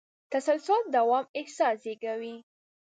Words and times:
تسلسل 0.31 0.81
د 0.89 0.93
دوام 0.95 1.25
احساس 1.39 1.75
زېږوي. 1.83 2.35